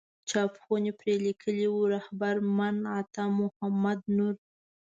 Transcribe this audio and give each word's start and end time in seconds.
چاپ 0.29 0.53
خونې 0.63 0.91
پرې 0.99 1.15
لیکلي 1.25 1.67
وو 1.69 1.91
رهبر 1.95 2.35
من 2.57 2.75
عطا 2.99 3.23
محمد 3.39 3.99
نور. 4.17 4.33